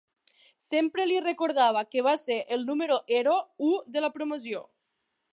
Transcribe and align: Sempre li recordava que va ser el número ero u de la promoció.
Sempre 0.67 1.03
li 1.09 1.17
recordava 1.25 1.83
que 1.91 2.03
va 2.07 2.13
ser 2.21 2.37
el 2.57 2.65
número 2.69 2.97
ero 3.19 3.35
u 3.69 3.69
de 3.97 4.03
la 4.07 4.11
promoció. 4.17 4.63